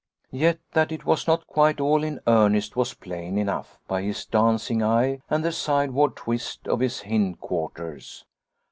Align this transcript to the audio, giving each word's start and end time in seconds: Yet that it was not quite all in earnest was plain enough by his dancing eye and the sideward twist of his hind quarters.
Yet 0.31 0.57
that 0.71 0.91
it 0.91 1.05
was 1.05 1.27
not 1.27 1.45
quite 1.45 1.79
all 1.79 2.03
in 2.03 2.21
earnest 2.25 2.75
was 2.75 2.95
plain 2.95 3.37
enough 3.37 3.77
by 3.87 4.01
his 4.01 4.25
dancing 4.25 4.81
eye 4.81 5.21
and 5.29 5.45
the 5.45 5.51
sideward 5.51 6.15
twist 6.15 6.67
of 6.67 6.79
his 6.79 7.03
hind 7.03 7.39
quarters. 7.39 8.25